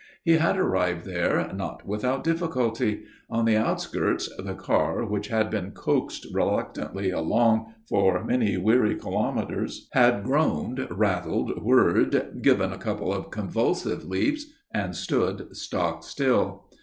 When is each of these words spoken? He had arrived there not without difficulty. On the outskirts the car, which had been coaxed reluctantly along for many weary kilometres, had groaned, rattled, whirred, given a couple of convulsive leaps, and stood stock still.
He 0.23 0.37
had 0.37 0.57
arrived 0.57 1.05
there 1.05 1.51
not 1.53 1.85
without 1.87 2.23
difficulty. 2.23 3.03
On 3.29 3.45
the 3.45 3.55
outskirts 3.55 4.31
the 4.35 4.55
car, 4.55 5.05
which 5.05 5.27
had 5.27 5.51
been 5.51 5.73
coaxed 5.73 6.25
reluctantly 6.33 7.11
along 7.11 7.75
for 7.87 8.23
many 8.25 8.57
weary 8.57 8.95
kilometres, 8.95 9.87
had 9.91 10.23
groaned, 10.23 10.87
rattled, 10.89 11.61
whirred, 11.61 12.39
given 12.41 12.73
a 12.73 12.79
couple 12.79 13.13
of 13.13 13.29
convulsive 13.29 14.03
leaps, 14.05 14.47
and 14.73 14.95
stood 14.95 15.55
stock 15.55 16.03
still. 16.03 16.67